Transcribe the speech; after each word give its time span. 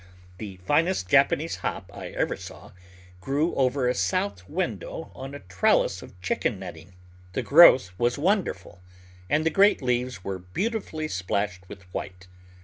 The 0.39 0.55
finest 0.65 1.09
Japanese 1.09 1.57
Hop 1.57 1.91
I 1.93 2.07
ever 2.07 2.35
saw 2.35 2.71
grew 3.19 3.53
over 3.53 3.87
a 3.87 3.93
south 3.93 4.49
window 4.49 5.11
on 5.13 5.35
a 5.35 5.39
trellis 5.41 6.01
of 6.01 6.19
chicken 6.21 6.57
netting; 6.57 6.93
the 7.33 7.43
growth 7.43 7.91
was 7.99 8.17
wonderful, 8.17 8.81
and 9.29 9.45
the 9.45 9.51
great 9.51 9.79
leaves 9.79 10.23
were 10.23 10.39
beautifully 10.39 11.07
splashed 11.07 11.69
with 11.69 11.83
white. 11.93 12.25